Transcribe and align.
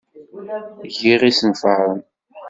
Giɣ 0.97 1.21
isenfaren. 1.29 2.01